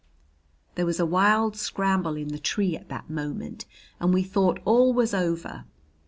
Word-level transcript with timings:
There 0.73 0.87
was 0.87 0.99
a 0.99 1.05
wild 1.05 1.55
scramble 1.55 2.15
in 2.15 2.29
the 2.29 2.39
tree 2.39 2.75
at 2.75 2.89
that 2.89 3.07
moment, 3.07 3.65
and 3.99 4.11
we 4.11 4.23
thought 4.23 4.59
all 4.65 4.93
was 4.95 5.13
over. 5.13 5.65